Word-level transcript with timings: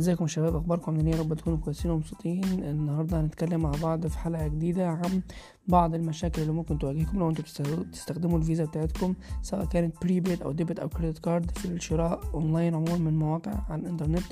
ازيكم 0.00 0.26
شباب؟ 0.26 0.56
اخباركم 0.56 0.92
عاملين 0.92 1.06
إيه؟ 1.06 1.14
يا 1.14 1.20
رب 1.20 1.34
تكونوا 1.34 1.58
كويسين 1.58 1.90
ومبسوطين. 1.90 2.44
النهارده 2.44 3.20
هنتكلم 3.20 3.60
مع 3.60 3.72
بعض 3.82 4.06
في 4.06 4.18
حلقة 4.18 4.46
جديدة 4.48 4.88
عن 4.88 5.20
بعض 5.68 5.94
المشاكل 5.94 6.42
اللي 6.42 6.52
ممكن 6.52 6.78
تواجهكم 6.78 7.18
لو 7.18 7.28
أنتوا 7.30 7.44
بتستخدموا 7.82 8.38
الفيزا 8.38 8.64
بتاعتكم 8.64 9.14
سواء 9.42 9.64
كانت 9.64 9.94
prepaid 10.02 10.42
أو 10.42 10.52
debit 10.52 10.78
أو 10.78 10.88
credit 10.88 11.18
card 11.18 11.50
في 11.50 11.64
الشراء 11.64 12.20
اونلاين 12.34 12.74
عموما 12.74 12.98
من 12.98 13.18
مواقع 13.18 13.52
على 13.68 13.82
الإنترنت 13.82 14.24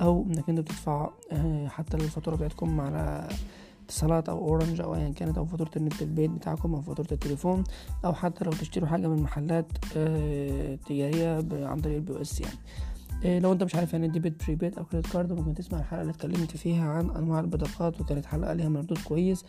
أو 0.00 0.22
إنك 0.22 0.48
أنتوا 0.48 0.64
بتدفعوا 0.64 1.10
آه، 1.32 1.68
حتى 1.68 1.96
الفاتورة 1.96 2.36
بتاعتكم 2.36 2.80
على 2.80 3.28
اتصالات 3.84 4.28
أو 4.28 4.48
Orange 4.48 4.80
أو 4.80 4.94
ايا 4.94 5.10
كانت 5.10 5.38
أو 5.38 5.44
فاتورة 5.44 5.70
النت 5.76 6.02
البيت 6.02 6.30
بتاعكم 6.30 6.74
أو 6.74 6.80
فاتورة 6.80 7.08
التليفون 7.12 7.64
أو 8.04 8.12
حتى 8.12 8.44
لو 8.44 8.50
تشتروا 8.50 8.88
حاجة 8.88 9.06
من 9.08 9.22
محلات 9.22 9.66
آه، 9.96 10.74
تجارية 10.74 11.44
عن 11.52 11.80
طريق 11.80 11.96
ال 11.96 12.20
POS 12.20 12.40
يعني. 12.40 12.56
لو 13.24 13.52
انت 13.52 13.62
مش 13.62 13.74
عارف 13.74 13.92
يعني 13.92 14.08
debit 14.08 14.44
prepaid 14.44 14.78
أو 14.78 14.84
credit 14.84 15.12
card 15.12 15.32
ممكن 15.32 15.54
تسمع 15.54 15.78
الحلقة 15.78 16.00
اللي 16.02 16.12
اتكلمت 16.12 16.56
فيها 16.56 16.90
عن 16.90 17.10
أنواع 17.10 17.40
البطاقات 17.40 18.00
وكانت 18.00 18.26
حلقة 18.26 18.52
ليها 18.52 18.68
مردود 18.68 18.98
كويس 18.98 19.44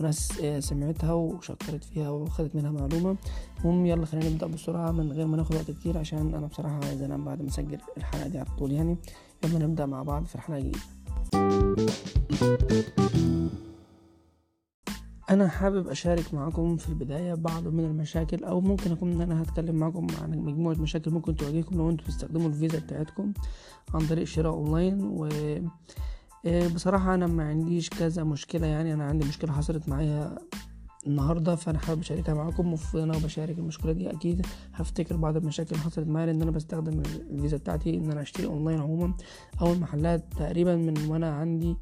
وناس 0.00 0.40
إيه 0.40 0.60
سمعتها 0.60 1.12
وشكرت 1.12 1.84
فيها 1.84 2.10
وخدت 2.10 2.56
منها 2.56 2.70
معلومة. 2.70 3.16
المهم 3.60 3.86
يلا 3.86 4.06
خلينا 4.06 4.28
نبدأ 4.28 4.46
بسرعة 4.46 4.90
من 4.90 5.12
غير 5.12 5.26
ما 5.26 5.36
ناخد 5.36 5.54
وقت 5.54 5.70
كتير 5.70 5.98
عشان 5.98 6.34
أنا 6.34 6.46
بصراحة 6.46 6.80
عايز 6.84 7.02
أنام 7.02 7.24
بعد 7.24 7.42
ما 7.42 7.48
أسجل 7.48 7.78
الحلقة 7.96 8.28
دي 8.28 8.38
على 8.38 8.48
طول 8.58 8.72
يعني. 8.72 8.96
يلا 9.44 9.58
نبدأ 9.58 9.86
مع 9.86 10.02
بعض 10.02 10.24
في 10.24 10.34
الحلقة 10.34 10.58
الجديدة. 10.58 10.80
أنا 15.30 15.48
حابب 15.48 15.88
أشارك 15.88 16.34
معكم 16.34 16.76
في 16.76 16.88
البداية 16.88 17.34
بعض 17.34 17.68
من 17.68 17.84
المشاكل 17.84 18.44
أو 18.44 18.60
ممكن 18.60 18.92
أكون 18.92 19.12
إن 19.12 19.20
أنا 19.20 19.42
هتكلم 19.42 19.74
معكم 19.74 20.06
عن 20.22 20.38
مجموعة 20.38 20.74
مشاكل 20.74 21.10
ممكن 21.10 21.36
تواجهكم 21.36 21.76
لو 21.76 21.90
أنتم 21.90 22.04
بتستخدموا 22.04 22.48
الفيزا 22.48 22.78
بتاعتكم 22.78 23.32
عن 23.94 24.06
طريق 24.06 24.24
شراء 24.24 24.52
أونلاين. 24.52 25.00
و 25.02 25.28
آه، 26.46 26.68
بصراحة 26.68 27.14
أنا 27.14 27.26
ما 27.26 27.48
عنديش 27.48 27.90
كذا 27.90 28.24
مشكلة 28.24 28.66
يعني 28.66 28.94
أنا 28.94 29.04
عندي 29.04 29.28
مشكلة 29.28 29.52
حصلت 29.52 29.88
معايا 29.88 30.38
النهارده 31.06 31.54
فأنا 31.56 31.78
حابب 31.78 32.00
أشاركها 32.00 32.34
معاكم 32.34 32.76
وأنا 32.94 33.18
بشارك 33.18 33.58
المشكلة 33.58 33.92
دي 33.92 34.10
أكيد 34.10 34.46
هفتكر 34.74 35.16
بعض 35.16 35.36
المشاكل 35.36 35.70
اللي 35.70 35.82
حصلت 35.84 36.08
معايا 36.08 36.26
لأن 36.26 36.42
أنا 36.42 36.50
بستخدم 36.50 37.02
الفيزا 37.30 37.56
بتاعتي 37.56 37.94
إن 37.96 38.10
أنا 38.10 38.22
أشتري 38.22 38.46
أونلاين 38.46 38.80
عموما. 38.80 39.14
أو 39.60 39.72
المحلات 39.72 40.24
تقريبا 40.36 40.76
من 40.76 41.06
وأنا 41.08 41.34
عندي 41.34 41.76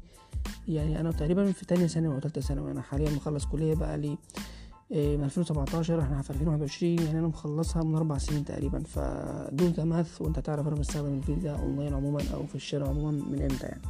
يعني 0.67 0.99
أنا 0.99 1.11
تقريبا 1.11 1.51
في 1.51 1.65
تانية 1.65 1.87
ثانوي 1.87 2.15
أو 2.15 2.19
تالتة 2.19 2.41
ثانوي. 2.41 2.71
أنا 2.71 2.81
حاليا 2.81 3.09
مخلص 3.11 3.45
كلية 3.45 3.75
بقى 3.75 3.97
لي 3.97 4.17
من 4.91 5.23
2017 5.23 6.01
إحنا 6.01 6.21
في 6.21 6.29
2021 6.29 6.99
يعني 6.99 7.19
أنا 7.19 7.27
مخلصها 7.27 7.83
من 7.83 7.95
أربع 7.95 8.17
سنين 8.17 8.45
تقريبا. 8.45 8.79
فدون 8.79 9.73
تماث 9.73 10.21
وأنت 10.21 10.39
تعرف 10.39 10.67
أنا 10.67 10.75
بستخدم 10.75 11.13
الفيزا 11.17 11.51
أونلاين 11.51 11.93
عموما 11.93 12.19
أو 12.33 12.45
في 12.45 12.55
الشراء 12.55 12.89
عموما 12.89 13.11
من 13.11 13.41
إمتى 13.41 13.65
يعني. 13.67 13.81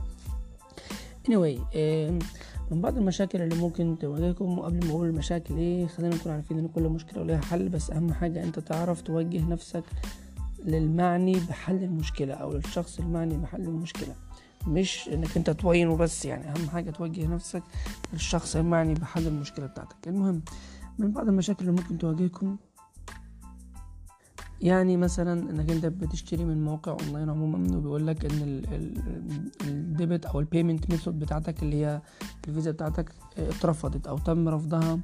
Anyway 1.28 1.60
من 2.72 2.82
بعض 2.82 2.98
المشاكل 2.98 3.42
اللي 3.42 3.56
ممكن 3.56 3.96
تواجهكم 4.00 4.60
وقبل 4.60 4.86
ما 4.88 4.92
أقول 4.92 5.08
المشاكل 5.08 5.58
إيه 5.58 5.88
خلينا 5.88 6.16
نكون 6.16 6.32
عارفين 6.32 6.60
إن 6.60 6.68
كل 6.68 6.84
مشكلة 6.84 7.22
وليها 7.22 7.42
حل 7.42 7.70
بس 7.70 7.92
أهم 7.92 8.14
حاجة 8.14 8.44
أنت 8.44 8.60
تعرف 8.60 9.02
توجه 9.02 9.50
نفسك 9.50 9.84
للمعني 10.66 11.34
بحل 11.50 11.84
المشكلة 11.84 12.34
أو 12.34 12.54
للشخص 12.54 13.00
المعني 13.00 13.38
بحل 13.38 13.62
المشكلة 13.62 14.16
مش 14.68 15.10
إنك 15.14 15.38
أنت 15.38 15.50
توين 15.50 15.88
وبس 15.88 16.26
يعني 16.26 16.50
أهم 16.50 16.70
حاجة 16.70 16.92
توجه 16.92 17.28
نفسك 17.28 17.64
للشخص 18.14 18.56
المعني 18.56 18.94
بحل 18.94 19.28
المشكلة 19.28 19.66
بتاعتك. 19.66 19.96
المهم 20.08 20.42
من 21.00 21.12
بعض 21.12 21.28
المشاكل 21.28 21.66
اللي 21.70 21.82
ممكن 21.82 21.98
تواجهكم 21.98 22.58
يعني 24.62 24.98
مثلا 24.98 25.50
إنك 25.50 25.72
أنت 25.72 25.86
بتشتري 25.86 26.46
من 26.46 26.64
موقع 26.64 26.98
أونلاين 27.02 27.30
عموما 27.30 27.78
وبيقول 27.78 28.08
لك 28.08 28.26
إن 28.26 28.62
ال 29.68 29.77
debit 29.77 30.26
أو 30.26 30.40
ال 30.40 30.46
payment 30.46 30.90
method 30.90 31.20
بتاعتك 31.20 31.64
اللي 31.64 31.76
هي 31.86 32.02
الفيزا 32.48 32.72
بتاعتك 32.72 33.12
اترفضت 33.38 34.08
أو 34.08 34.18
تم 34.18 34.50
رفضها 34.50 35.00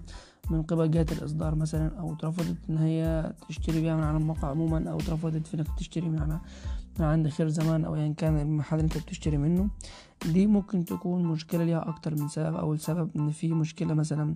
من 0.50 0.63
قبل 0.63 0.91
جهة 0.91 1.06
الإصدار 1.11 1.56
مثلا 1.56 2.00
أو 2.00 2.13
اترفضت 2.13 2.57
إن 2.69 2.78
هي 2.78 3.34
تشتري 3.50 3.81
بيها 3.81 3.95
من 3.95 4.03
على 4.03 4.17
الموقع 4.17 4.47
عموما 4.47 4.91
أو 4.91 4.97
اترفضت 4.97 5.47
في 5.47 5.53
إنك 5.53 5.67
تشتري 5.78 6.09
من 6.09 6.19
على 6.19 6.40
من 7.00 7.06
عند 7.06 7.28
خير 7.28 7.47
زمان 7.50 7.85
أو 7.85 7.96
أيا 7.96 8.13
كان 8.18 8.40
المحل 8.40 8.79
اللي 8.79 8.85
أنت 8.85 8.97
بتشتري 8.97 9.38
منه 9.38 9.69
دي 10.34 10.47
ممكن 10.47 10.85
تكون 10.85 11.24
مشكلة 11.24 11.63
ليها 11.63 11.90
أكتر 11.90 12.16
من 12.16 12.28
سبب 12.28 12.56
أول 12.56 12.79
سبب 12.79 13.09
إن 13.16 13.31
في 13.31 13.53
مشكلة 13.53 13.94
مثلا 13.94 14.35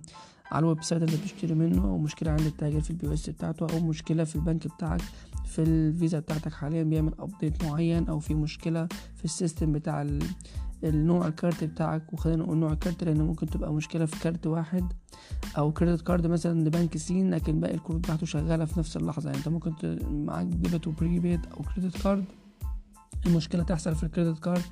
على 0.52 0.62
ال 0.62 0.82
website 0.82 1.02
اللي 1.02 1.16
بتشتري 1.16 1.54
منه 1.54 1.84
أو 1.84 1.98
مشكلة 1.98 2.30
عند 2.30 2.40
التاجر 2.40 2.80
في 2.80 2.90
ال 2.90 3.14
POS 3.14 3.30
بتاعته 3.30 3.66
أو 3.74 3.80
مشكلة 3.80 4.24
في 4.24 4.36
البنك 4.36 4.68
بتاعك 4.76 5.00
في 5.44 5.62
الفيزا 5.62 6.18
بتاعتك 6.18 6.52
حاليا 6.52 6.82
بيعمل 6.82 7.12
update 7.18 7.64
معين 7.64 8.08
أو 8.08 8.18
في 8.18 8.34
مشكلة 8.34 8.86
في 9.16 9.24
ال 9.24 9.31
system 9.31 9.72
بتاع 9.72 10.06
النوع 10.84 11.26
الكارت 11.26 11.64
بتاعك. 11.64 12.12
وخلينا 12.12 12.42
نقول 12.42 12.56
نوع 12.56 12.72
الكارت 12.72 13.04
لأن 13.04 13.22
ممكن 13.22 13.46
تبقى 13.46 13.72
مشكلة 13.72 14.06
في 14.06 14.20
كارت 14.20 14.46
واحد 14.46 14.84
أو 15.58 15.72
credit 15.72 16.00
card 16.00 16.26
مثلا 16.26 16.60
لبنك 16.68 16.96
سين 16.96 17.34
لكن 17.34 17.60
باقي 17.60 17.74
الكروت 17.74 17.98
بتاعته 17.98 18.26
شغالة 18.26 18.64
في 18.64 18.78
نفس 18.78 18.96
اللحظة. 18.96 19.26
يعني 19.26 19.38
أنت 19.38 19.48
ممكن 19.48 19.98
معاك 20.26 20.46
debit 20.46 20.86
و 20.86 20.93
prepaid 20.93 21.40
أو 21.46 21.64
credit 21.74 22.02
card 22.02 22.24
المشكلة 23.26 23.62
تحصل 23.62 23.94
في 23.94 24.02
ال 24.02 24.07
credit 24.07 24.38
card 24.38 24.62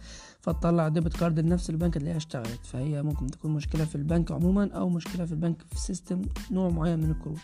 فتطلع 0.40 0.88
debit 0.88 1.16
card 1.16 1.40
لنفس 1.40 1.70
البنك 1.70 1.98
هي 1.98 2.16
اشتغلت. 2.16 2.66
فهي 2.66 3.02
ممكن 3.02 3.26
تكون 3.26 3.50
مشكلة 3.54 3.84
في 3.84 3.94
البنك 3.94 4.32
عموما 4.32 4.70
أو 4.72 4.88
مشكلة 4.88 5.24
في 5.24 5.32
البنك 5.32 5.62
في 5.70 5.80
system 5.80 6.22
نوع 6.50 6.68
معين 6.68 6.98
من 6.98 7.10
الكروت 7.10 7.38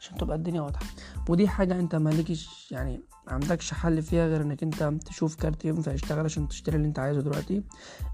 عشان 0.00 0.16
تبقى 0.16 0.36
الدنيا 0.36 0.60
واضحة. 0.60 0.86
ودي 1.28 1.48
حاجة 1.48 1.80
أنت 1.80 1.94
مالكش 1.94 2.72
يعني 2.72 3.00
عندكش 3.32 3.72
حل 3.74 4.02
فيها 4.02 4.26
غير 4.26 4.42
إنك 4.42 4.62
أنت 4.62 4.92
تشوف 5.06 5.34
كارت 5.34 5.64
ينفع 5.64 5.92
يشتغل 5.92 6.24
عشان 6.24 6.48
تشتري 6.48 6.76
اللي 6.76 6.88
أنت 6.88 6.98
عايزه 6.98 7.20
دلوقتي 7.20 7.62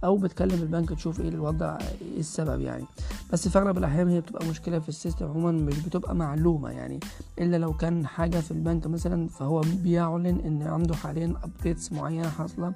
أو 0.05 0.17
بتكلم 0.17 0.63
البنك 0.63 0.91
تشوف 0.91 1.21
إيه 1.21 1.29
الوضع 1.29 1.79
إيه 2.03 2.21
السبب 2.21 2.61
يعني. 2.61 2.85
بس 3.33 3.49
في 3.49 3.59
أغلب 3.59 3.79
الأحيان 3.79 4.09
هي 4.09 4.21
بتبقى 4.21 4.47
مشكلة 4.47 4.79
في 4.79 4.89
ال 4.89 4.94
system 4.94 5.27
عموما 5.27 5.53
مش 5.53 5.79
بتبقى 5.79 6.15
معلومة 6.15 6.71
يعني. 6.71 7.01
إلا 7.39 7.57
لو 7.57 7.73
كان 7.73 8.07
حاجة 8.07 8.37
في 8.41 8.51
البنك 8.51 8.87
مثلا 8.87 9.29
فهو 9.29 9.61
بيعلن 9.83 10.27
إن 10.27 10.63
عنده 10.63 10.95
حاليا 10.95 11.35
updates 11.43 11.93
معينة 11.93 12.29
حاصلة 12.29 12.67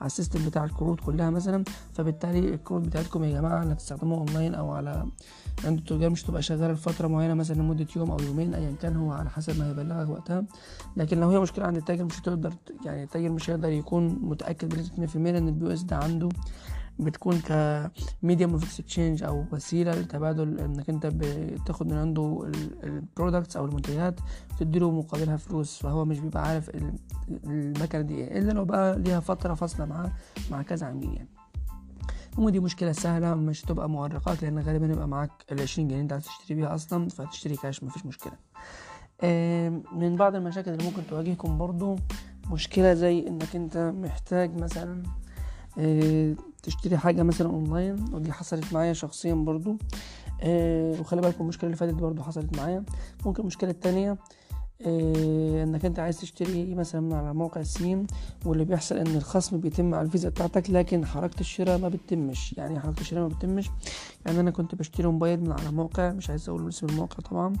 على 0.00 0.06
ال 0.06 0.12
system 0.12 0.46
بتاع 0.46 0.64
الكروت 0.64 1.00
كلها 1.00 1.30
مثلا. 1.30 1.64
فبالتالي 1.92 2.38
الكروت 2.54 2.82
بتاعتكم 2.86 3.24
يا 3.24 3.40
جماعة 3.40 3.62
اللي 3.62 3.74
هتستخدموها 3.74 4.20
أونلاين 4.20 4.54
أو 4.54 4.70
على 4.72 5.06
عند 5.64 5.78
التجار 5.78 6.10
مش 6.10 6.22
تبقى 6.22 6.42
شغالة 6.42 6.72
لفترة 6.72 7.06
معينة 7.08 7.34
مثلا 7.34 7.56
لمدة 7.56 7.86
يوم 7.96 8.10
أو 8.10 8.18
يومين 8.20 8.54
ايا 8.54 8.74
كان 8.82 8.96
هو 8.96 9.12
على 9.12 9.30
حسب 9.30 9.58
ما 9.58 9.68
هيبلغك 9.68 10.08
وقتها. 10.08 10.44
لكن 10.96 11.20
لو 11.20 11.30
هي 11.30 11.38
مشكلة 11.40 11.66
عند 11.66 11.76
التاجر 11.90 12.04
مش 12.04 12.20
هتقدر 12.20 12.52
يعني 12.84 13.02
التاجر 13.02 13.28
مش 13.28 13.50
هيقدر 13.50 13.68
يكون 13.68 14.18
متأكد 14.22 14.74
بنسبة 14.74 15.06
100% 15.06 15.16
ان 15.16 15.48
ال 15.48 15.72
POS 15.72 15.82
ده 15.82 15.96
عنده 15.96 16.28
بتكون 16.98 17.38
ك 17.40 17.56
medium 17.56 18.52
of 18.52 18.80
exchange 18.80 19.22
أو 19.22 19.44
وسيلة 19.52 19.92
لتبادل 19.92 20.60
إنك 20.60 20.90
أنت 20.90 21.06
بتاخد 21.06 21.86
من 21.86 21.96
عنده 21.96 22.50
ال 22.84 22.92
products 22.92 23.56
أو 23.56 23.64
المنتجات 23.64 24.20
وتديله 24.52 24.90
مقابلها 24.90 25.36
فلوس. 25.36 25.78
فهو 25.78 26.04
مش 26.04 26.20
بيبقى 26.20 26.48
عارف 26.48 26.70
المكنة 27.44 28.00
دي 28.00 28.14
إيه 28.14 28.38
إلا 28.38 28.52
لو 28.52 28.64
بقى 28.64 28.98
ليها 28.98 29.20
فترة 29.20 29.54
فاصلة 29.54 29.86
معاه 29.86 30.12
مع 30.50 30.62
كذا 30.62 30.86
عميل 30.86 31.12
يعني. 31.14 31.28
ودي 32.38 32.60
مشكلة 32.60 32.92
سهلة 32.92 33.34
مش 33.34 33.62
تبقى 33.62 33.90
معرقات 33.90 34.42
لأن 34.42 34.58
غالبا 34.58 34.86
يبقى 34.86 35.08
معاك 35.08 35.30
العشرين 35.52 35.88
جنيه 35.88 36.00
أنت 36.00 36.12
عايز 36.12 36.24
تشتري 36.24 36.54
بيها 36.54 36.74
أصلا 36.74 37.08
فتشتري 37.08 37.56
كاش 37.56 37.82
مفيش 37.84 38.06
مشكلة. 38.06 38.32
من 39.92 40.16
بعض 40.16 40.34
المشاكل 40.34 40.70
اللي 40.70 40.84
ممكن 40.84 41.02
تواجهكم 41.10 41.58
برضو 41.58 41.96
مشكلة 42.50 42.94
زي 42.94 43.28
إنك 43.28 43.56
أنت 43.56 43.92
محتاج 43.96 44.50
مثلا 44.60 45.02
تشتري 46.62 46.96
حاجة 46.96 47.22
مثلا 47.22 47.48
أونلاين 47.48 48.04
ودي 48.12 48.32
حصلت 48.32 48.72
معايا 48.72 48.92
شخصيا 48.92 49.34
برضو. 49.34 49.76
وخلي 51.00 51.20
بالكم 51.20 51.42
المشكلة 51.42 51.66
اللي 51.66 51.76
فاتت 51.76 51.94
برضو 51.94 52.22
حصلت 52.22 52.56
معايا. 52.56 52.84
ممكن 53.26 53.40
المشكلة 53.40 53.70
التانية 53.70 54.16
إنك 54.86 55.84
أنت 55.84 55.98
عايز 55.98 56.20
تشتري 56.20 56.74
مثلا 56.74 57.00
من 57.00 57.12
على 57.12 57.34
موقع 57.34 57.62
سيم 57.62 58.06
واللي 58.44 58.64
بيحصل 58.64 58.96
إن 58.96 59.16
الخصم 59.16 59.60
بيتم 59.60 59.94
على 59.94 60.06
الفيزا 60.06 60.28
بتاعتك 60.28 60.70
لكن 60.70 61.06
حركة 61.06 61.40
الشراء 61.40 61.78
ما 61.78 61.88
بتتمش. 61.88 62.52
يعني 62.52 62.80
حركة 62.80 63.00
الشراء 63.00 63.22
ما 63.22 63.28
بتتمش. 63.28 63.70
يعني 64.26 64.40
أنا 64.40 64.50
كنت 64.50 64.74
بشتري 64.74 65.06
موبايل 65.06 65.40
من 65.40 65.52
على 65.52 65.70
موقع 65.70 66.12
مش 66.12 66.30
عايز 66.30 66.48
أقول 66.48 66.68
اسم 66.68 66.86
الموقع 66.86 67.16
طبعا. 67.30 67.52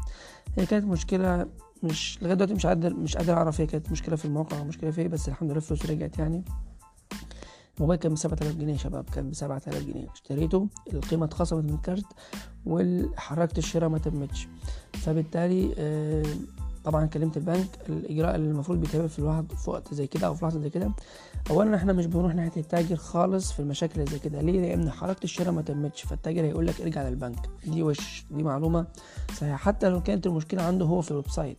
هي 0.58 0.66
كانت 0.66 0.84
مشكلة 0.84 1.46
مش 1.82 2.18
لغاية 2.22 2.34
دلوقتي 2.34 2.54
مش 2.54 2.66
قادر 2.66 2.94
مش 2.94 3.16
قادر 3.16 3.32
أعرف 3.32 3.60
هي 3.60 3.66
كانت 3.66 3.92
مشكلة 3.92 4.16
في 4.16 4.24
الموقع 4.24 4.58
أو 4.58 4.64
مشكلة 4.64 4.90
في 4.90 5.00
إيه 5.00 5.08
بس 5.08 5.28
الحمد 5.28 5.50
لله 5.50 5.60
فلوسي 5.60 5.88
رجعت 5.92 6.18
يعني. 6.18 6.44
الموبايل 7.76 8.00
كان 8.00 8.14
بسبعة 8.14 8.38
آلاف 8.42 8.56
جنيه 8.56 8.72
يا 8.72 8.78
شباب 8.78 9.04
كان 9.10 9.30
بسبعة 9.30 9.62
آلاف 9.66 9.82
جنيه. 9.84 10.12
اشتريته 10.12 10.68
القيمة 10.92 11.24
اتخصمت 11.24 11.64
من 11.64 11.74
الكارت 11.74 12.04
وحركة 12.66 13.58
الشراء 13.58 13.88
ما 13.88 13.98
تمتش. 13.98 14.48
فبالتالي 14.92 15.74
آه 15.78 16.22
طبعا 16.86 17.06
كلمت 17.06 17.36
البنك 17.36 17.66
الإجراء 17.88 18.34
اللي 18.36 18.50
المفروض 18.50 18.80
بيتعمل 18.80 19.08
في 19.08 19.18
الواحد 19.18 19.52
في 19.52 19.70
وقت 19.70 19.94
زي 19.94 20.06
كده 20.06 20.26
أو 20.26 20.34
في 20.34 20.44
لحظة 20.46 20.60
زي 20.60 20.70
كده. 20.70 20.90
اولا 21.50 21.76
إحنا 21.76 21.92
مش 21.92 22.06
بنروح 22.06 22.34
ناحية 22.34 22.60
التاجر 22.60 22.96
خالص 22.96 23.52
في 23.52 23.60
المشاكل 23.60 24.00
اللي 24.00 24.10
زي 24.10 24.18
كده. 24.18 24.40
ليه؟ 24.40 24.60
لأن 24.60 24.90
حركة 24.90 25.24
الشراء 25.24 25.50
ما 25.52 25.62
تمتش 25.62 26.02
فالتاجر 26.02 26.44
هيقول 26.44 26.66
لك 26.66 26.80
ارجع 26.80 27.08
للبنك. 27.08 27.48
دي 27.64 27.82
وش 27.82 28.24
دي 28.30 28.42
معلومة 28.42 28.86
صحيحة. 29.36 29.56
حتى 29.56 29.88
لو 29.88 30.02
كانت 30.02 30.26
المشكلة 30.26 30.62
عنده 30.62 30.84
هو 30.86 31.00
في 31.00 31.10
ال 31.10 31.28
website. 31.30 31.58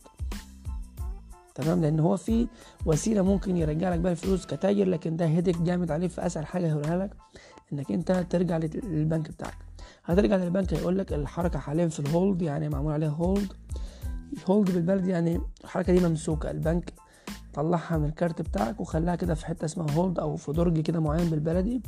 تمام؟ 1.54 1.80
لأن 1.82 2.00
هو 2.00 2.16
في 2.16 2.46
وسيلة 2.86 3.22
ممكن 3.22 3.56
يرجع 3.56 3.94
لك 3.94 3.98
بيها 3.98 4.12
الفلوس 4.12 4.46
كتاجر 4.46 4.84
لكن 4.84 5.16
ده 5.16 5.26
هيدك 5.26 5.56
جامد 5.62 5.90
عليه 5.90 6.08
فاسهل 6.08 6.46
حاجة 6.46 6.72
هقولها 6.72 6.96
لك 6.96 7.10
إنك 7.72 7.92
أنت 7.92 8.26
ترجع 8.30 8.56
لل- 8.58 8.80
للبنك 8.84 9.30
بتاعك. 9.30 9.56
هترجع 10.04 10.36
للبنك 10.36 10.74
هيقول 10.74 10.98
لك 10.98 11.12
الحركة 11.12 11.58
حاليا 11.58 11.88
في 11.88 12.00
ال 12.00 12.08
hold 12.08 12.42
يعني 12.42 12.68
معمول 12.68 12.92
عليها 12.92 13.08
hold. 13.08 13.52
hold 14.46 14.70
بالبلدي 14.70 15.10
يعني 15.10 15.40
الحركة 15.64 15.92
دي 15.92 16.08
ممسوكة. 16.08 16.50
البنك 16.50 16.92
طلعها 17.54 17.96
من 17.96 18.04
الكارت 18.04 18.42
بتاعك 18.42 18.80
وخلاها 18.80 19.16
كده 19.16 19.34
في 19.34 19.46
حتة 19.46 19.64
اسمها 19.64 19.90
hold 19.90 20.18
أو 20.18 20.36
في 20.36 20.52
درج 20.52 20.80
كده 20.80 21.00
معين 21.00 21.30
بالبلدي 21.30 21.82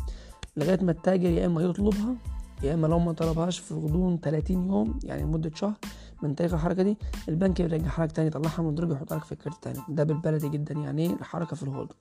لغاية 0.56 0.82
ما 0.82 0.90
التاجر 0.92 1.31
يا 1.31 1.46
إما 1.46 1.62
يطلبها 1.62 2.14
يا 2.62 2.75
إما 2.75 2.87
لو 2.87 2.98
ما 2.98 3.12
طلبهاش 3.12 3.58
في 3.58 3.75
غضون 3.75 4.20
30 4.20 4.69
يوم 4.69 4.98
يعني 5.04 5.25
مدة 5.25 5.50
شهر 5.54 5.75
من 6.22 6.34
تاريخ 6.34 6.52
الحركة 6.54 6.82
دي 6.82 6.98
البنك 7.28 7.60
يرجعها 7.60 8.06
لك 8.06 8.12
تاني 8.12 8.28
يطلعها 8.28 8.62
من 8.62 8.69
الدرج 8.69 8.90
ويحطها 8.90 9.19
لك 9.19 9.25
في 9.25 9.32
الكارت 9.32 9.62
تاني 9.62 9.78
ده 9.88 10.04
بالبلدي 10.04 10.48
جدا 10.48 10.75
يعني 10.75 11.06
إيه 11.06 11.12
الحركة 11.12 11.56
في 11.56 11.62
ال 11.62 11.69
hold 11.69 11.93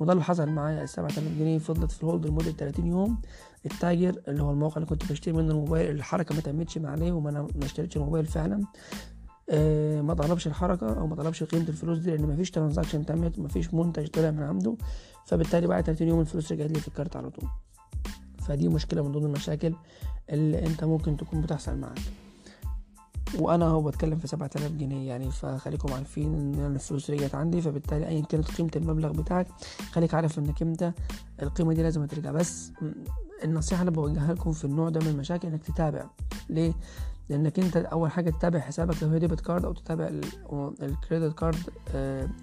وده 0.00 0.12
اللي 0.12 0.24
حصل 0.24 0.48
معايا. 0.48 0.82
ال 0.82 0.88
7000 0.88 1.38
جنيه 1.38 1.58
فضلت 1.58 1.92
في 1.92 2.02
ال 2.02 2.07
hold 2.07 2.26
لمدة 2.26 2.50
30 2.52 2.86
يوم. 2.86 3.20
التاجر 3.66 4.22
اللي 4.28 4.42
هو 4.42 4.50
الموقع 4.50 4.76
اللي 4.76 4.86
كنت 4.86 5.12
بشتري 5.12 5.32
منه 5.34 5.50
الموبايل 5.50 5.90
الحركة 5.90 6.34
ما 6.34 6.40
تمتش 6.40 6.78
عليه 6.78 7.12
وما 7.12 7.30
أنا 7.30 7.42
ما 7.42 7.64
اشتريتش 7.64 7.96
الموبايل 7.96 8.26
فعلا. 8.26 8.64
آه 9.50 10.00
ما 10.00 10.14
طلبش 10.14 10.46
الحركة 10.46 10.98
أو 10.98 11.06
ما 11.06 11.16
طلبش 11.16 11.42
قيمة 11.42 11.68
الفلوس 11.68 11.98
دي 11.98 12.10
لأن 12.10 12.26
ما 12.26 12.36
فيش 12.36 12.50
ترانزاكشن 12.50 13.06
تمت 13.06 13.38
ما 13.38 13.48
فيش 13.48 13.74
منتج 13.74 14.06
طلع 14.06 14.30
من 14.30 14.42
عنده. 14.42 14.76
فبالتالي 15.26 15.66
بعد 15.66 15.84
30 15.84 16.08
يوم 16.08 16.20
الفلوس 16.20 16.52
رجعت 16.52 16.70
لي 16.70 16.80
في 16.80 16.88
الكارت 16.88 17.16
على 17.16 17.30
طول. 17.30 17.48
فدي 18.38 18.68
مشكلة 18.68 19.02
من 19.02 19.12
ضمن 19.12 19.24
المشاكل 19.24 19.74
اللي 20.30 20.66
أنت 20.66 20.84
ممكن 20.84 21.16
تكون 21.16 21.40
بتحصل 21.40 21.76
معاك. 21.76 21.98
وأنا 23.38 23.64
هو 23.66 23.82
بتكلم 23.82 24.18
في 24.18 24.26
7000 24.26 24.72
جنيه 24.72 25.08
يعني 25.08 25.30
فخليكم 25.30 25.92
عارفين 25.92 26.34
إن 26.34 26.74
الفلوس 26.74 27.10
رجعت 27.10 27.34
عندي. 27.34 27.60
فبالتالي 27.60 28.08
ايا 28.08 28.22
كانت 28.22 28.50
قيمة 28.50 28.70
المبلغ 28.76 29.12
بتاعك 29.12 29.46
خليك 29.92 30.14
عارف 30.14 30.38
إنك 30.38 30.62
أنت 30.62 30.92
القيمة 31.42 31.72
دي 31.74 31.82
لازم 31.82 32.04
ترجع 32.04 32.32
بس 32.32 32.72
النصيحة 33.44 33.80
اللي 33.80 33.90
بوجهها 33.90 34.34
لكم 34.34 34.52
في 34.52 34.64
النوع 34.64 34.88
ده 34.88 35.00
من 35.00 35.06
المشاكل 35.06 35.48
إنك 35.48 35.62
تتابع. 35.62 36.06
ليه؟ 36.48 36.72
لأنك 37.28 37.58
أنت 37.58 37.76
أول 37.76 38.10
حاجة 38.10 38.30
تتابع 38.30 38.58
حسابك 38.60 39.02
لو 39.02 39.08
هي 39.08 39.18
debit 39.18 39.40
card 39.40 39.64
أو 39.64 39.72
تتابع 39.72 40.10
ال 40.82 40.90
credit 40.90 41.38
card 41.38 41.56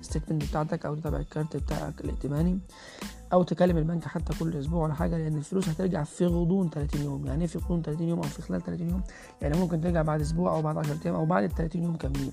statement 0.02 0.44
بتاعتك 0.50 0.86
أو 0.86 0.96
تتابع 0.96 1.18
الكارت 1.18 1.58
بتاعك 1.58 2.02
الائتماني 2.02 2.60
أو 3.34 3.44
تكلم 3.44 3.78
البنك 3.78 4.04
حتى 4.06 4.34
كل 4.40 4.58
أسبوع 4.58 4.84
ولا 4.84 4.94
حاجة 4.94 5.18
لأن 5.18 5.38
الفلوس 5.38 5.70
هترجع 5.70 6.04
في 6.04 6.26
غضون 6.26 6.70
30 6.70 7.02
يوم. 7.02 7.26
يعني 7.26 7.42
إيه 7.42 7.48
في 7.48 7.58
غضون 7.60 7.82
30 7.82 8.08
يوم 8.08 8.18
أو 8.20 8.24
في 8.24 8.42
خلال 8.42 8.62
30 8.62 8.90
يوم؟ 8.90 9.02
يعني 9.42 9.58
ممكن 9.58 9.82
ترجع 9.82 10.02
بعد 10.02 10.22
أسبوع 10.22 10.56
أو 10.56 10.62
بعد 10.62 10.78
10 10.78 10.98
أيام 11.06 11.16
أو 11.16 11.26
بعد 11.26 11.44
ال 11.44 11.50
30 11.56 11.84
يوم 11.84 11.96
كاملين. 11.96 12.32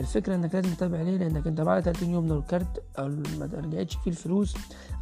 الفكرة 0.00 0.34
إنك 0.34 0.54
لازم 0.54 0.74
تتابع 0.74 1.02
ليه؟ 1.02 1.16
لأنك 1.16 1.46
أنت 1.46 1.60
بعد 1.60 1.82
30 1.82 2.10
يوم 2.10 2.28
لو 2.28 2.38
الكارت 2.38 2.82
أو 2.98 3.08
ما 3.08 3.48
رجعتش 3.54 3.96
فيه 3.96 4.10
الفلوس 4.10 4.56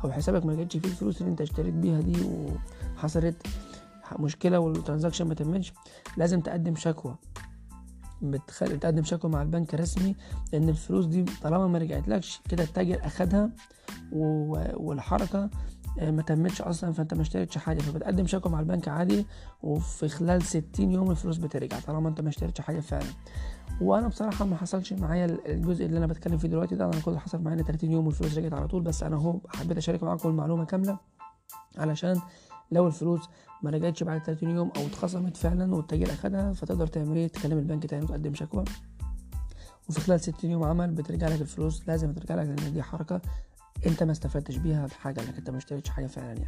أو 0.04 0.12
حسابك 0.12 0.46
ما 0.46 0.52
رجعتش 0.52 0.76
فيه 0.76 0.88
الفلوس 0.88 1.20
اللي 1.20 1.30
أنت 1.30 1.40
اشتريت 1.40 1.74
بيها 1.74 2.00
دي 2.00 2.16
وحصلت 2.96 3.46
مشكلة 4.18 4.58
والترانزاكشن 4.58 5.28
ما 5.28 5.34
تمتش 5.34 5.72
لازم 6.16 6.40
تقدم 6.40 6.76
شكوى. 6.76 7.16
بتخل... 8.22 8.78
تقدم 8.80 9.04
شكوى 9.04 9.30
مع 9.30 9.42
البنك 9.42 9.74
رسمي 9.74 10.16
لأن 10.52 10.68
الفلوس 10.68 11.06
دي 11.06 11.24
طالما 11.42 11.66
ما 11.66 11.78
رجعتلكش 11.78 12.40
كده 12.48 12.64
التاجر 12.64 13.06
أخدها 13.06 13.50
و... 14.12 14.56
والحركة 14.76 15.50
ما 16.02 16.22
تمتش 16.22 16.62
أصلا 16.62 16.92
فأنت 16.92 17.14
ما 17.14 17.22
اشتريتش 17.22 17.58
حاجة. 17.58 17.78
فبتقدم 17.78 18.26
شكوى 18.26 18.52
مع 18.52 18.60
البنك 18.60 18.88
عادي 18.88 19.26
وفي 19.62 20.08
خلال 20.08 20.42
60 20.42 20.64
يوم 20.92 21.10
الفلوس 21.10 21.36
بترجع 21.36 21.80
طالما 21.80 22.08
أنت 22.08 22.20
ما 22.20 22.28
اشتريتش 22.28 22.60
حاجة 22.60 22.80
فعلا. 22.80 23.06
وأنا 23.80 24.08
بصراحة 24.08 24.44
ما 24.44 24.56
حصلش 24.56 24.92
معايا 24.92 25.38
الجزء 25.46 25.86
اللي 25.86 25.98
أنا 25.98 26.06
بتكلم 26.06 26.38
فيه 26.38 26.48
دلوقتي 26.48 26.74
ده 26.74 26.84
أنا 26.84 27.00
كل 27.00 27.18
حصل 27.18 27.42
معايا 27.42 27.58
إن 27.58 27.64
30 27.64 27.90
يوم 27.90 28.06
والفلوس 28.06 28.38
رجعت 28.38 28.52
على 28.52 28.68
طول 28.68 28.82
بس 28.82 29.02
أنا 29.02 29.16
أهو 29.16 29.40
حبيت 29.48 29.76
اشارك 29.76 30.02
معاكم 30.02 30.28
المعلومة 30.28 30.64
كاملة 30.64 30.98
علشان 31.78 32.20
لو 32.72 32.86
الفلوس 32.86 33.20
ما 33.62 33.70
رجعتش 33.70 34.02
بعد 34.02 34.22
30 34.24 34.50
يوم 34.50 34.70
أو 34.76 34.86
اتخصمت 34.86 35.36
فعلا 35.36 35.74
والتاجر 35.74 36.12
أخدها 36.12 36.52
فتقدر 36.52 36.86
تعمل 36.86 37.16
إيه؟ 37.16 37.28
تكلم 37.28 37.58
البنك 37.58 37.86
تاني 37.86 38.04
وتقدم 38.04 38.34
شكوى. 38.34 38.64
وفي 39.88 40.00
خلال 40.00 40.20
60 40.20 40.50
يوم 40.50 40.64
عمل 40.64 40.90
بترجع 40.90 41.28
لك 41.28 41.40
الفلوس 41.40 41.88
لازم 41.88 42.12
ترجع 42.12 42.34
لك 42.34 42.46
لأن 42.46 42.72
دي 42.72 42.82
حركة 42.82 43.20
أنت 43.86 44.02
ما 44.02 44.12
استفدتش 44.12 44.56
بيها 44.56 44.86
بحاجه 44.86 45.20
انك 45.20 45.36
أنت 45.38 45.50
ما 45.50 45.56
اشتريتش 45.58 45.90
حاجة 45.90 46.06
فعلا 46.06 46.28
يعني. 46.32 46.46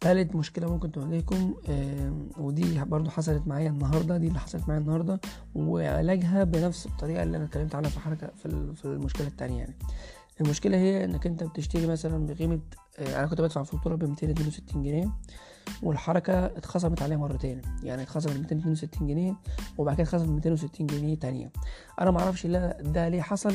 تالت 0.00 0.36
مشكلة 0.36 0.70
ممكن 0.72 0.92
تواجهكم 0.92 1.54
آه 1.68 2.12
ودي 2.38 2.84
برضو 2.84 3.10
حصلت 3.10 3.46
معايا 3.46 3.68
النهاردة 3.70 4.16
دي 4.16 4.28
اللي 4.28 4.38
حصلت 4.38 4.68
معايا 4.68 4.80
النهاردة 4.80 5.20
وعلاجها 5.54 6.44
بنفس 6.44 6.86
الطريقة 6.86 7.22
اللي 7.22 7.36
أنا 7.36 7.44
اتكلمت 7.44 7.74
عنها 7.74 7.90
في 7.90 8.00
حركة 8.00 8.26
في, 8.36 8.46
ال- 8.46 8.76
في 8.76 8.84
المشكلة 8.84 9.26
التانية 9.26 9.58
يعني. 9.58 9.74
المشكلة 10.40 10.76
هي 10.76 11.04
إنك 11.04 11.26
أنت 11.26 11.44
بتشتري 11.44 11.86
مثلا 11.86 12.26
بقيمة 12.26 12.60
آه 12.98 13.18
أنا 13.18 13.26
كنت 13.26 13.40
بدفع 13.40 13.62
فاتورة 13.62 13.94
ب 13.94 14.04
262 14.04 14.82
جنيه 14.82 15.10
والحركة 15.82 16.46
اتخصمت 16.46 17.02
عليها 17.02 17.16
مرتين 17.16 17.62
يعني 17.82 18.02
اتخصمت 18.02 18.36
262 18.36 19.08
جنيه 19.08 19.36
وبعد 19.78 19.94
كده 19.96 20.02
اتخصمت 20.02 20.28
260 20.28 20.86
جنيه 20.86 21.14
تانية. 21.14 21.50
أنا 22.00 22.10
معرفش 22.10 22.46
لا 22.46 22.82
ده 22.82 23.08
ليه 23.08 23.22
حصل 23.22 23.54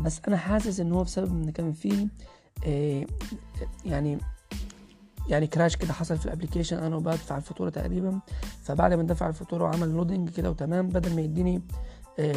بس 0.00 0.20
أنا 0.28 0.36
حاسس 0.36 0.80
إن 0.80 0.92
هو 0.92 1.04
بسبب 1.04 1.30
إن 1.30 1.50
كان 1.50 1.72
فيه 1.72 2.08
آه 2.66 3.06
يعني 3.84 4.18
يعني 5.28 5.46
crash 5.46 5.76
كده 5.76 5.92
حصل 5.92 6.18
في 6.18 6.26
ال 6.26 6.30
application 6.30 6.78
أنا 6.78 6.98
بدفع 6.98 7.36
الفاتورة 7.36 7.70
تقريبا 7.70 8.20
فبعد 8.62 8.92
ما 8.92 9.02
دفع 9.02 9.28
الفاتورة 9.28 9.64
وعمل 9.64 9.88
loading 9.88 10.30
كده 10.30 10.50
وتمام 10.50 10.88
بدل 10.88 11.14
ما 11.14 11.20
يديني 11.20 11.62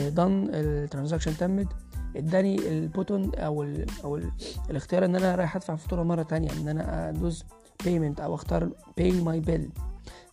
done 0.09 0.49
ال 0.53 0.60
transaction 0.60 1.37
تمت 1.37 1.67
اداني 2.15 2.67
ال 2.67 2.77
button 2.77 3.35
أو 3.35 3.63
ال 3.63 3.85
أو 4.03 4.17
ال 4.17 4.31
الاختيار 4.69 5.05
ان 5.05 5.15
أنا 5.15 5.35
رايح 5.35 5.55
ادفع 5.55 5.73
الفاتوره 5.73 6.03
مرة 6.03 6.23
تانية 6.23 6.51
ان 6.51 6.67
أنا 6.67 7.09
ادوس 7.09 7.45
payment 7.83 8.19
أو 8.19 8.35
اختار 8.35 8.69
pay 8.97 9.11
my 9.11 9.39
bill 9.39 9.69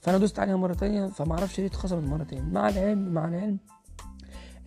فانا 0.00 0.18
دوست 0.18 0.38
عليها 0.38 0.56
مرة 0.56 0.74
تانية 0.74 1.06
فما 1.06 1.32
أعرفش 1.32 1.60
ليه 1.60 1.66
اتخصمت 1.66 2.04
مرتين 2.08 2.50
مع 2.52 2.68
العلم 2.68 3.08
مع 3.08 3.28
العلم 3.28 3.58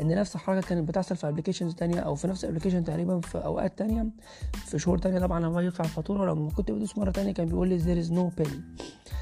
ان 0.01 0.07
نفس 0.07 0.35
الحركة 0.35 0.67
كانت 0.67 0.87
بتحصل 0.89 1.15
في 1.15 1.27
applications 1.27 1.75
تانية 1.75 1.99
أو 1.99 2.15
في 2.15 2.27
نفس 2.27 2.43
ال 2.43 2.46
application 2.46 2.83
تقريبا 2.83 3.19
في 3.19 3.37
أوقات 3.37 3.77
تانية 3.77 4.05
في 4.65 4.79
شهور 4.79 4.97
تانية 4.97 5.19
طبعا 5.19 5.39
لما 5.39 5.55
باجي 5.55 5.67
ادفع 5.67 5.83
الفاتوره 5.83 6.33
لما 6.33 6.49
كنت 6.49 6.71
بدوس 6.71 6.97
مرة 6.97 7.11
تانية 7.11 7.31
كان 7.33 7.45
بيقول 7.45 7.69
لي 7.69 7.79
there 7.79 8.05
is 8.07 8.09
no 8.09 8.41
bill 8.43 8.51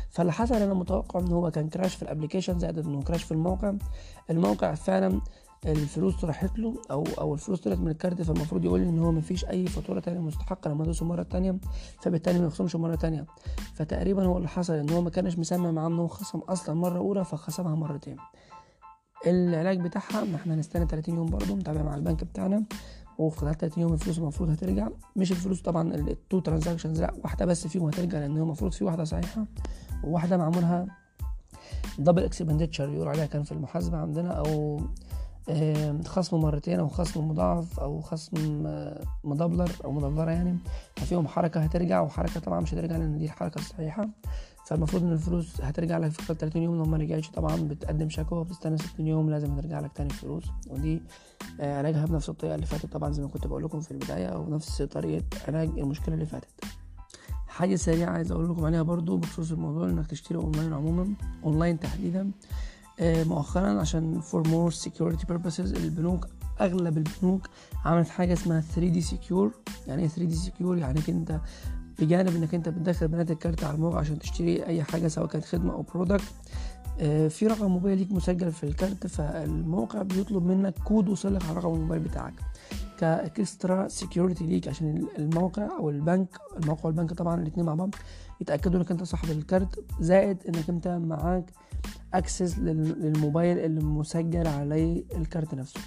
فاللي 0.10 0.32
حصل 0.32 0.56
أنا 0.56 0.74
متوقع 0.74 1.20
ان 1.20 1.32
هو 1.32 1.52
كان 1.52 1.70
crash 1.70 1.96
في 1.96 2.04
ال 2.04 2.08
application 2.08 2.60
زائد 2.60 2.80
إنه 2.80 3.02
crash 3.02 3.24
في 3.24 3.32
الموقع. 3.32 3.74
الموقع 4.30 4.74
فعلا 4.74 5.22
الفلوس 5.66 6.26
راحت 6.26 6.60
له 6.60 6.82
أو 6.92 7.04
أو 7.20 7.34
الفلوس 7.34 7.62
طلعت 7.62 7.78
من 7.78 7.88
الكارت 7.88 8.22
فالمفروض 8.22 8.66
يقول 8.66 8.80
لي 8.82 8.90
إن 8.90 9.00
هو 9.00 9.12
مفيش 9.12 9.46
أي 9.46 9.68
فاتورة 9.68 10.00
تانية 10.00 10.20
مستحقة 10.20 10.70
لما 10.72 10.84
ادوسه 10.84 11.06
مرة 11.06 11.24
تانية 11.24 11.58
فبالتالي 12.02 12.40
ما 12.40 12.46
يخصمش 12.48 12.76
مرة 12.76 12.96
تانية. 12.96 13.26
فتقريبا 13.74 14.26
هو 14.26 14.38
اللي 14.38 14.48
حصل 14.48 14.74
إن 14.74 14.90
هو 14.90 15.02
ما 15.02 15.10
كانش 15.10 15.38
مسمع 15.38 15.72
معاه 15.72 15.88
انه 15.88 16.08
خصم 16.08 16.40
أصلا 16.40 16.76
مرة 16.76 16.98
أولى 16.98 17.26
فخصمها 17.26 17.76
مرتين 17.76 18.18
العلاج 19.28 19.80
بتاعها 19.80 20.24
ما 20.24 20.36
إحنا 20.36 20.54
هنستنى 20.54 20.86
30 20.86 21.16
يوم 21.16 21.26
برضه 21.26 21.56
نتابع 21.56 21.82
مع 21.84 21.96
البنك 21.96 22.24
بتاعنا. 22.24 22.64
وفي 23.18 23.38
خلال 23.38 23.58
30 23.58 23.84
يوم 23.84 23.94
الفلوس 23.94 24.18
المفروض 24.18 24.50
هترجع. 24.50 24.88
مش 25.16 25.32
الفلوس 25.32 25.62
طبعا 25.62 25.94
ال 25.96 26.07
two 26.07 26.40
transactions 26.40 27.02
لأ 27.02 27.14
واحدة 27.24 27.46
بس 27.46 27.68
فيهم 27.68 27.88
هترجع 27.88 28.20
لأن 28.20 28.38
هو 28.38 28.44
المفروض 28.44 28.72
في 28.72 28.84
واحدة 28.84 29.04
صحيحة 29.04 29.46
وواحدة 30.04 30.38
معمولها 30.38 30.86
double 32.00 32.24
expenditure 32.24 32.90
يقول 32.90 33.08
عليها 33.08 33.26
كان 33.26 33.44
في 33.44 33.52
المحاسبة 33.52 33.98
عندنا 33.98 34.32
أو 34.32 34.82
خصم 36.06 36.42
مرتين 36.42 36.80
أو 36.80 36.88
خصم 36.88 37.28
مضاعف 37.28 37.80
أو 37.80 38.02
خصم 38.02 38.64
آه، 38.68 39.04
مدبلر 39.24 39.72
أو 39.86 39.92
مدبلرة 39.92 40.32
يعني. 40.32 40.58
ففيهم 40.98 41.28
حركة 41.28 41.60
هترجع 41.60 42.02
وحركة 42.02 42.40
طبعا 42.40 42.60
مش 42.60 42.74
هترجع 42.74 42.98
لأن 42.98 43.18
دي 43.18 43.26
الحركة 43.26 43.60
الصحيحة. 43.60 44.10
فالمفروض 44.68 45.04
إن 45.04 45.12
الفلوس 45.12 45.62
هترجع 45.62 45.98
لك 45.98 46.12
في 46.12 46.24
خلال 46.24 46.38
30 46.38 46.62
يوم 46.62 46.78
لو 46.78 46.86
ما 46.86 46.98
رجعتش 46.98 47.30
طبعا 47.30 47.56
بتقدم 47.56 48.10
شكوى 48.10 48.40
وبتستنى 48.40 48.78
60 48.78 49.08
يوم 49.08 49.30
لازم 49.30 49.56
ترجع 49.56 49.80
لك 49.80 49.92
تاني 49.96 50.10
الفلوس. 50.10 50.44
ودي 50.70 51.02
آه، 51.62 51.78
علاجها 51.78 52.06
بنفس 52.06 52.30
الطريقة 52.30 52.56
اللي 52.56 52.66
فاتت 52.66 52.86
طبعا 52.94 53.12
زي 53.12 53.22
ما 53.24 53.30
كنت 53.30 53.48
بقول 53.48 53.64
لكم 53.64 53.82
في 53.82 53.92
البداية 53.92 54.28
أو 54.28 54.50
نفس 54.50 54.82
طريقة 54.82 55.24
علاج 55.48 55.70
المشكلة 55.80 56.14
اللي 56.16 56.26
فاتت. 56.26 56.64
حاجة 57.48 57.76
سريعة 57.76 58.10
عايز 58.10 58.32
أقول 58.32 58.50
لكم 58.50 58.66
عليها 58.66 58.82
برضو 58.82 59.18
بخصوص 59.18 59.52
الموضوع 59.52 59.90
إنك 59.90 60.08
تشتري 60.08 60.38
أونلاين 60.38 60.74
عموما 60.74 61.14
أونلاين 61.44 61.80
تحديدا. 61.80 62.32
مؤخرا 63.02 63.80
عشان 63.80 64.22
for 64.22 64.44
more 64.48 64.76
security 64.78 65.26
purposes 65.34 65.60
البنوك 65.60 66.28
أغلب 66.62 66.98
البنوك 66.98 67.48
عملت 67.86 68.10
حاجة 68.10 68.34
اسمها 68.34 68.64
3D 68.76 69.04
secure. 69.04 69.50
يعني 69.88 70.02
إيه 70.04 70.10
3D 70.10 70.34
secure 70.34 70.78
يعني 70.78 71.00
إنك 71.00 71.10
أنت 71.10 71.40
بجانب 72.00 72.36
إنك 72.36 72.56
أنت 72.56 72.70
بتدخل 72.70 73.08
بيانات 73.08 73.32
الكارت 73.32 73.64
على 73.64 73.76
الموقع 73.76 74.00
عشان 74.00 74.20
تشتري 74.20 74.66
أي 74.66 74.84
حاجة 74.84 75.08
سواء 75.08 75.28
كانت 75.28 75.46
خدمة 75.46 75.74
أو 75.74 75.82
product 75.82 76.34
في 77.30 77.48
رقم 77.48 77.66
موبايل 77.66 77.98
ليك 77.98 78.12
مسجل 78.12 78.52
في 78.52 78.64
الكارت 78.64 79.08
فالموقع 79.08 80.02
بيطلب 80.02 80.44
منك 80.46 80.74
كود 80.84 81.10
وصلك 81.10 81.46
على 81.46 81.58
رقم 81.58 81.74
الموبايل 81.74 82.02
بتاعك. 82.02 82.34
ك 83.02 83.16
extra 83.16 83.88
security 83.88 84.44
ليك 84.46 84.68
عشان 84.68 85.08
الموقع 85.20 85.78
أو 85.80 85.90
البنك. 85.90 86.38
الموقع 86.58 86.86
والبنك 86.86 87.14
طبعا 87.14 87.42
الاثنين 87.42 87.66
مع 87.66 87.76
بعض. 87.76 87.96
يتأكدوا 88.42 88.80
إنك 88.80 88.92
أنت 88.92 89.04
صاحب 89.04 89.32
الكارت. 89.32 89.86
زائد 90.00 90.38
إنك 90.48 90.70
أنت 90.70 90.88
معاك 90.88 91.52
access 92.14 92.60
للموبايل 92.60 93.58
اللي 93.60 93.84
مسجل 93.84 94.48
عليه 94.48 95.04
الكارت 95.16 95.56
نفسه. 95.56 95.80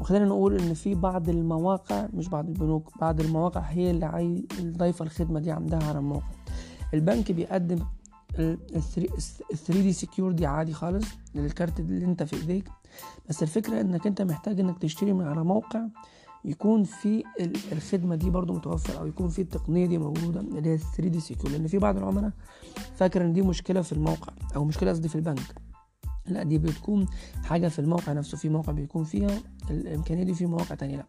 وخلينا 0.00 0.24
نقول 0.24 0.60
إن 0.60 0.74
في 0.74 0.94
بعض 0.94 1.28
المواقع 1.28 2.06
مش 2.14 2.28
بعض 2.28 2.48
البنوك 2.48 2.98
بعض 3.00 3.20
المواقع 3.20 3.60
هي 3.60 3.90
اللي. 3.90 4.44
ضايفة 4.60 5.04
الخدمة 5.04 5.40
دي 5.40 5.50
عندها 5.50 5.82
على 5.88 5.98
الموقع. 5.98 6.26
البنك 6.94 7.32
بيقدم 7.32 7.78
ال 8.38 8.58
3D 8.82 9.92
secure 9.92 10.32
دي 10.32 10.46
عادي 10.46 10.72
خالص 10.72 11.06
للكارت 11.34 11.80
اللي 11.80 12.04
أنت 12.04 12.22
في 12.22 12.36
إيديك. 12.36 12.68
بس 13.28 13.42
الفكرة 13.42 13.80
إنك 13.80 14.06
أنت 14.06 14.22
محتاج 14.22 14.60
إنك 14.60 14.78
تشتري 14.78 15.12
من 15.12 15.26
على 15.26 15.44
موقع 15.44 15.80
يكون 16.44 16.84
في 16.84 17.24
الخدمة 17.72 18.14
دي 18.16 18.30
برضو 18.30 18.52
متوفر 18.52 19.00
أو 19.00 19.06
يكون 19.06 19.28
في 19.28 19.42
التقنيه 19.42 19.86
دي 19.86 19.98
موجودة 19.98 20.40
اللي 20.40 20.70
هي 20.70 20.78
3D 20.78 21.20
secure 21.20 21.52
لأن 21.52 21.66
في 21.66 21.78
بعض 21.78 21.96
العملاء 21.96 22.30
فاكر 22.96 23.24
إن 23.24 23.32
دي 23.32 23.42
مشكلة 23.42 23.82
في 23.82 23.92
الموقع 23.92 24.32
أو 24.56 24.64
مشكلة 24.64 24.90
قصدي 24.90 25.08
في 25.08 25.14
البنك. 25.14 25.54
لا 26.26 26.42
دي 26.42 26.58
بتكون 26.58 27.06
حاجة 27.44 27.68
في 27.68 27.78
الموقع 27.78 28.12
نفسه 28.12 28.36
في 28.38 28.48
موقع 28.48 28.72
بيكون 28.72 29.04
فيها 29.04 29.40
الإمكانية 29.70 30.22
دي 30.22 30.34
في 30.34 30.46
مواقع 30.46 30.74
تانية 30.74 30.96
لا. 30.96 31.06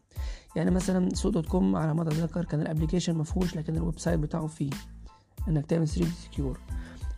يعني 0.56 0.72
مثلا 0.72 1.10
سوق 1.16 1.32
دوت 1.32 1.46
كوم 1.46 1.76
على 1.76 1.94
ما 1.94 2.02
اتذكر 2.02 2.46
كان 2.46 2.62
ال 2.62 2.66
application 2.66 3.16
مفهوش 3.18 3.56
لكن 3.56 3.76
ال 3.76 4.00
website 4.00 4.20
بتاعه 4.20 4.48
فيه 4.48 4.70
إنك 5.48 5.66
تعمل 5.66 5.88
3D 5.88 6.12
secure 6.12 6.60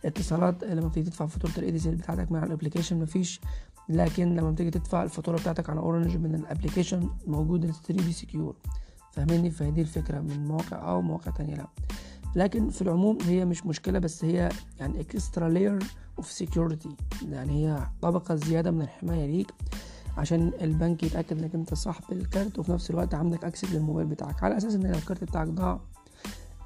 اتصالات 0.04 0.64
لما 0.64 0.88
بتيجي 0.88 1.10
تدفع 1.10 1.26
فاتورة 1.26 1.52
ال 1.58 1.70
ADSL 1.70 1.94
بتاعتك 1.94 2.32
مع 2.32 2.44
ال 2.44 2.49
application 2.49 3.00
مفيش. 3.00 3.40
لكن 3.88 4.34
لما 4.36 4.50
بتيجي 4.50 4.70
تدفع 4.70 5.02
الفاتورة 5.02 5.36
بتاعتك 5.36 5.70
على 5.70 5.80
اورنج 5.80 6.16
من 6.16 6.34
ال 6.34 6.40
application 6.40 7.08
موجود 7.26 7.64
ال 7.64 7.74
3D 7.74 8.12
secure 8.12 8.56
فاهمني 9.12 9.50
فهي 9.50 9.80
الفكرة 9.80 10.20
من 10.20 10.46
مواقع 10.46 10.90
أو 10.90 11.02
مواقع 11.02 11.30
تانية 11.30 11.54
لأ. 11.54 11.66
لكن 12.36 12.70
في 12.70 12.82
العموم 12.82 13.18
هي 13.22 13.44
مش 13.44 13.66
مشكلة 13.66 13.98
بس 13.98 14.24
هي 14.24 14.48
يعني 14.80 15.00
extra 15.00 15.48
layer 15.48 15.78
of 16.18 16.30
security 16.30 16.96
يعني 17.28 17.66
هي 17.66 17.78
طبقة 18.02 18.34
زيادة 18.34 18.70
من 18.70 18.82
الحماية 18.82 19.26
ليك 19.26 19.52
عشان 20.16 20.52
البنك 20.60 21.02
يتأكد 21.02 21.38
إنك 21.42 21.54
أنت 21.54 21.74
صاحب 21.74 22.02
الكارت 22.12 22.58
وفي 22.58 22.72
نفس 22.72 22.90
الوقت 22.90 23.14
عندك 23.14 23.44
access 23.44 23.72
للموبايل 23.72 24.06
بتاعك. 24.06 24.42
على 24.44 24.56
أساس 24.56 24.74
إن 24.74 24.82
لو 24.86 24.98
الكارت 24.98 25.24
بتاعك 25.24 25.48
ضاع 25.48 25.80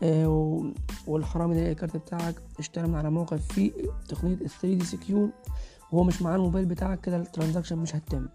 آه 0.02 0.72
والحرامي 1.06 1.58
اللي 1.58 1.72
الكارت 1.72 1.96
بتاعك 1.96 2.34
اشترى 2.58 2.88
من 2.88 2.94
على 2.94 3.10
موقع 3.10 3.36
فيه 3.36 3.72
تقنيه 4.08 4.36
3D 4.36 4.84
secure 4.84 5.28
وهو 5.92 6.04
مش 6.04 6.22
معاه 6.22 6.36
الموبايل 6.36 6.64
بتاعك 6.66 7.00
كده 7.00 7.16
ال 7.16 7.21
transaction 7.21 7.78
مش 7.78 7.96
هتتم. 7.96 8.26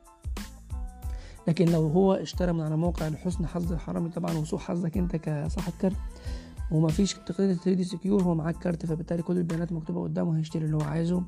لكن 1.48 1.66
لو 1.66 1.88
هو 1.88 2.14
اشترى 2.14 2.54
من 2.54 2.62
على 2.62 2.78
موقع 2.78 3.08
لحسن 3.08 3.48
حظ 3.48 3.72
الحرامي 3.74 4.10
طبعا 4.10 4.34
وسوء 4.38 4.60
حظك 4.60 4.98
أنت 4.98 5.16
كصاحب 5.16 5.74
كارت 5.80 5.96
وما 6.72 6.88
فيش 6.88 7.14
تقنيه 7.14 7.54
3D 7.54 7.84
secure 7.84 8.24
هو 8.24 8.36
معاك 8.36 8.58
كارت 8.58 8.86
فبالتالي 8.86 9.22
كل 9.22 9.38
البيانات 9.38 9.72
مكتوبة 9.72 10.04
قدامه 10.04 10.38
هيشتري 10.38 10.66
اللي 10.66 10.76
هو 10.78 10.82
عايزه. 10.82 11.24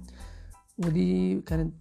ودي 0.85 1.41
كانت 1.41 1.73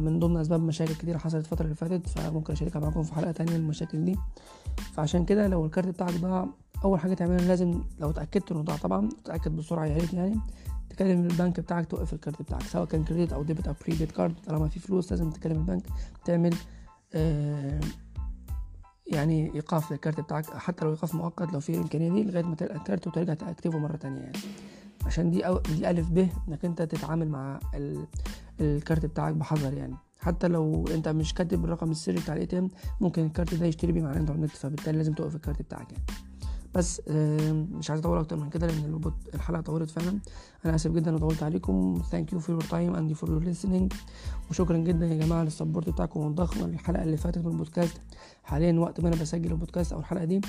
من 0.00 0.18
ضمن 0.18 0.36
أسباب 0.36 0.60
مشاكل 0.62 0.94
كتير 0.94 1.18
حصلت 1.18 1.44
الفترة 1.44 1.64
اللي 1.64 1.74
فاتت 1.74 2.08
فممكن 2.08 2.52
أشاركها 2.52 2.80
معاكم 2.80 3.02
في 3.02 3.14
حلقة 3.14 3.32
تانية 3.32 3.56
المشاكل 3.56 4.04
دي. 4.04 4.16
فعشان 4.92 5.24
كده 5.24 5.46
لو 5.46 5.66
الكارت 5.66 5.88
بتاعك 5.88 6.14
ضاع 6.20 6.48
أول 6.84 7.00
حاجة 7.00 7.14
تعملها 7.14 7.48
لازم 7.48 7.82
لو 8.00 8.10
اتأكدت 8.10 8.52
إنه 8.52 8.62
ضاع 8.62 8.76
طبعا 8.76 9.08
تتاكد 9.24 9.56
بسرعة 9.56 9.86
يا 9.86 9.96
ريت 9.98 10.12
يعني. 10.12 10.40
تكلم 10.90 11.20
البنك 11.24 11.60
بتاعك 11.60 11.86
توقف 11.86 12.12
الكارت 12.12 12.42
بتاعك 12.42 12.62
سواء 12.62 12.84
كان 12.84 13.04
credit 13.04 13.32
أو 13.32 13.42
debit 13.42 13.68
أو 13.68 13.74
prepaid 13.86 14.10
card 14.10 14.34
طالما 14.46 14.68
في 14.68 14.80
فلوس 14.80 15.10
لازم 15.10 15.30
تكلم 15.30 15.56
البنك 15.56 15.82
تعمل 16.24 16.54
آه 17.14 17.80
يعني 19.06 19.54
إيقاف 19.54 19.92
للكارت 19.92 20.20
بتاعك 20.20 20.46
حتى 20.46 20.84
لو 20.84 20.90
إيقاف 20.90 21.14
مؤقت 21.14 21.52
لو 21.52 21.60
في 21.60 21.72
الامكانيه 21.72 22.10
دي 22.10 22.24
لغاية 22.24 22.42
ما 22.42 22.54
تلقى 22.54 22.76
الكارت 22.76 23.06
وترجع 23.06 23.34
ت 23.34 23.38
activate 23.38 23.74
ه 23.74 23.78
مرة 23.78 23.96
تانية 23.96 24.20
يعني. 24.20 24.38
عشان 25.06 25.30
دي 25.30 25.46
أو 25.46 25.58
دي 25.58 25.90
ألف 25.90 26.10
ب 26.10 26.28
إنك 26.48 26.64
أنت 26.64 26.82
تتعامل 26.82 27.28
مع 27.28 27.58
ال... 27.74 28.06
الكارت 28.60 29.06
بتاعك 29.06 29.34
بحذر 29.34 29.74
يعني. 29.74 29.94
حتى 30.18 30.48
لو 30.48 30.84
أنت 30.88 31.08
مش 31.08 31.34
كاتب 31.34 31.64
الرقم 31.64 31.90
السري 31.90 32.20
بتاع 32.20 32.36
الاي 32.36 32.68
ممكن 33.00 33.26
الكارت 33.26 33.54
ده 33.54 33.66
يشتري 33.66 33.92
بيه 33.92 34.02
مع 34.02 34.10
الانترنت 34.10 34.50
فبالتالي 34.50 34.98
لازم 34.98 35.12
توقف 35.12 35.36
الكارت 35.36 35.62
بتاعك 35.62 35.92
يعني. 35.92 36.31
بس 36.74 37.02
مش 37.50 37.90
عايز 37.90 38.00
أطول 38.00 38.18
أكتر 38.18 38.36
من 38.36 38.50
كده 38.50 38.66
لأن 38.66 39.00
الحلقة 39.34 39.60
طولت 39.60 39.90
فعلا. 39.90 40.18
أنا 40.64 40.74
آسف 40.74 40.90
جدا 40.90 41.14
وطولت 41.14 41.42
عليكم. 41.42 42.02
thank 42.10 42.32
you 42.32 42.38
for 42.40 42.54
your 42.54 42.64
time 42.64 42.94
and 42.94 43.12
for 43.12 43.30
your 43.30 43.54
listening. 43.54 43.96
وشكرا 44.50 44.76
جدا 44.76 45.06
يا 45.06 45.14
جماعة 45.26 45.42
لل 45.42 45.52
support 45.52 45.88
بتاعكم 45.88 46.26
الضخم 46.26 46.64
الحلقة 46.64 47.02
اللي 47.02 47.16
فاتت 47.16 47.38
من 47.38 47.52
البودكاست. 47.52 48.00
حاليا 48.42 48.80
وقت 48.80 49.00
ما 49.00 49.08
أنا 49.08 49.16
بسجل 49.16 49.50
البودكاست 49.50 49.92
أو 49.92 49.98
الحلقة 49.98 50.24
دي 50.24 50.40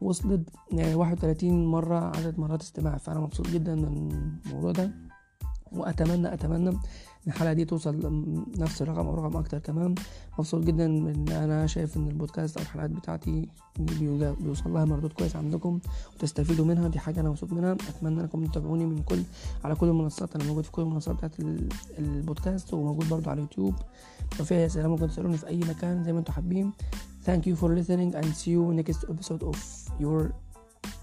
وصلت 0.00 0.48
31 0.72 1.66
مرة 1.66 1.98
عدد 1.98 2.38
مرات 2.38 2.62
استماع. 2.62 2.96
فأنا 2.96 3.20
مبسوط 3.20 3.48
جدا 3.48 3.74
من 3.74 4.08
الموضوع 4.46 4.72
ده. 4.72 5.11
واتمنى 5.76 6.34
أتمنى 6.34 6.70
إن 6.70 6.78
الحلقة 7.26 7.52
دي 7.52 7.64
توصل 7.64 8.22
نفس 8.58 8.82
الرقم 8.82 9.06
أو 9.06 9.14
رقم 9.14 9.36
أكتر. 9.36 9.58
كمان 9.58 9.94
مبسوط 10.38 10.64
جدا 10.64 10.86
إن 10.86 11.28
أنا 11.28 11.66
شايف 11.66 11.96
إن 11.96 12.08
البودكاست 12.08 12.56
أو 12.56 12.62
الحلقات 12.62 12.90
بتاعتي 12.90 13.48
بيوصل 14.40 14.72
لها 14.72 14.84
مردود 14.84 15.12
كويس 15.12 15.36
عندكم 15.36 15.80
وتستفيدوا 16.16 16.66
منها. 16.66 16.88
دي 16.88 16.98
حاجة 16.98 17.20
أنا 17.20 17.30
مبسوط 17.30 17.52
منها. 17.52 17.72
أتمنى 17.72 18.20
إنكم 18.20 18.44
تتابعوني 18.46 18.86
من 18.86 19.02
كل 19.02 19.22
على 19.64 19.74
كل 19.74 19.86
المنصات. 19.88 20.36
أنا 20.36 20.44
موجود 20.44 20.64
في 20.64 20.70
كل 20.70 20.82
المنصات 20.82 21.16
بتاعت 21.16 21.32
البودكاست 21.98 22.74
وموجود 22.74 23.08
برضو 23.08 23.30
على 23.30 23.36
اليوتيوب. 23.36 23.74
لو 24.38 24.44
في 24.44 24.66
أسئلة 24.66 24.88
ممكن 24.88 25.08
تسألوني 25.08 25.36
في 25.36 25.46
أي 25.46 25.58
مكان 25.58 26.04
زي 26.04 26.12
ما 26.12 26.18
أنتم 26.18 26.32
حابين. 26.32 26.72
Thank 27.26 27.42
you 27.46 27.54
for 27.54 27.68
listening 27.68 28.14
and 28.18 28.26
see 28.26 28.50
you 28.56 28.72
next 28.80 29.04
episode 29.12 29.42
of 29.50 29.58
your 30.00 30.32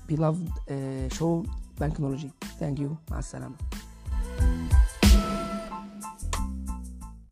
beloved 0.10 0.50
uh, 0.50 1.08
show 1.18 1.46
Banknology. 1.80 2.32
Thank 2.60 2.80
you. 2.80 2.90
مع 3.12 3.20
السلامة. 3.20 3.56